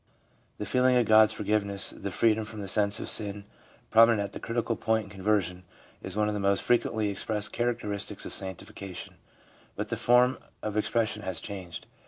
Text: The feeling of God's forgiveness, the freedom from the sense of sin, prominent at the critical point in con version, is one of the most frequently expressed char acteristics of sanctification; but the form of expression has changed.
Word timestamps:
The 0.57 0.65
feeling 0.65 0.97
of 0.97 1.05
God's 1.05 1.31
forgiveness, 1.31 1.91
the 1.91 2.09
freedom 2.09 2.43
from 2.43 2.59
the 2.59 2.67
sense 2.67 2.99
of 2.99 3.07
sin, 3.07 3.45
prominent 3.91 4.19
at 4.21 4.31
the 4.31 4.39
critical 4.39 4.75
point 4.75 5.03
in 5.03 5.09
con 5.11 5.21
version, 5.21 5.63
is 6.01 6.17
one 6.17 6.27
of 6.27 6.33
the 6.33 6.39
most 6.39 6.63
frequently 6.63 7.09
expressed 7.09 7.53
char 7.53 7.71
acteristics 7.71 8.25
of 8.25 8.33
sanctification; 8.33 9.13
but 9.75 9.89
the 9.89 9.95
form 9.97 10.39
of 10.63 10.75
expression 10.75 11.21
has 11.21 11.39
changed. 11.39 11.85